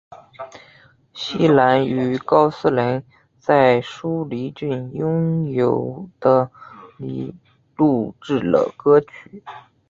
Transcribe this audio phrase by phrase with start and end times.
[1.13, 3.03] 希兰于高斯林
[3.39, 6.49] 在舒梨郡拥有的
[6.97, 7.35] 里
[7.77, 9.43] 录制了歌曲。